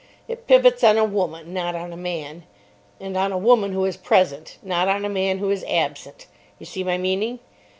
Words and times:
It 0.27 0.47
pivots 0.47 0.83
on 0.83 0.97
a 0.97 1.05
woman, 1.05 1.53
not 1.53 1.75
on 1.75 1.93
a 1.93 1.95
man. 1.95 2.45
And 2.99 3.15
on 3.15 3.31
a 3.31 3.37
woman 3.37 3.71
who 3.71 3.85
is 3.85 3.97
present, 3.97 4.57
not 4.63 4.87
on 4.87 5.05
a 5.05 5.09
man 5.09 5.37
who 5.37 5.51
is 5.51 5.63
absent. 5.65 6.25
You 6.57 6.65
see 6.65 6.83
my 6.83 6.97
meaning? 6.97 7.37